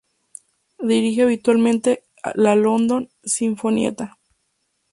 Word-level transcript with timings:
Dirige 0.79 1.21
habitualmente 1.21 2.05
la 2.33 2.55
London 2.55 3.07
Sinfonietta. 3.23 4.17